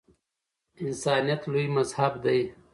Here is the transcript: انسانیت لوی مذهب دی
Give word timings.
انسانیت 0.83 1.41
لوی 1.51 1.67
مذهب 1.75 2.13
دی 2.23 2.39